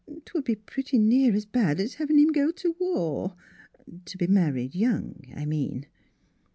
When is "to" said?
2.49-2.75, 4.03-4.17